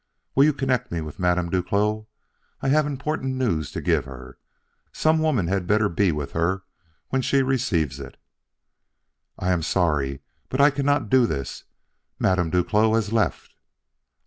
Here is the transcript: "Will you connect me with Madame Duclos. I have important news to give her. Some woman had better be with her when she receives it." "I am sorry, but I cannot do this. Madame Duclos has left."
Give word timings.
"Will 0.33 0.45
you 0.45 0.53
connect 0.53 0.91
me 0.91 0.99
with 1.01 1.19
Madame 1.19 1.51
Duclos. 1.51 2.07
I 2.59 2.69
have 2.69 2.87
important 2.87 3.35
news 3.35 3.71
to 3.73 3.81
give 3.81 4.05
her. 4.05 4.39
Some 4.91 5.19
woman 5.19 5.45
had 5.45 5.67
better 5.67 5.89
be 5.89 6.11
with 6.11 6.31
her 6.31 6.63
when 7.09 7.21
she 7.21 7.43
receives 7.43 7.99
it." 7.99 8.17
"I 9.37 9.51
am 9.51 9.61
sorry, 9.61 10.21
but 10.49 10.59
I 10.59 10.71
cannot 10.71 11.11
do 11.11 11.27
this. 11.27 11.65
Madame 12.17 12.49
Duclos 12.49 12.95
has 12.95 13.13
left." 13.13 13.53